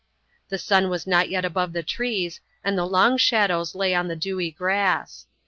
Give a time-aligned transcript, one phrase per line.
[0.49, 4.15] The sun was not yet above the trees and the long shadows lay on the
[4.15, 5.27] dewy grass.